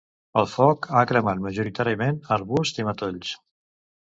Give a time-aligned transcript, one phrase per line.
[0.41, 3.37] El foc ha cremat majoritàriament arbusts i matolls.